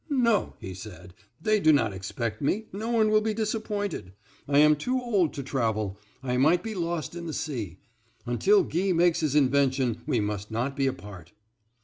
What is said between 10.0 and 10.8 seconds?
we must not